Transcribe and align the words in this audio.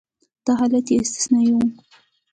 دا 0.45 0.51
حالت 0.59 0.85
یې 0.91 0.97
استثنایي 1.03 1.51
و. 1.55 1.59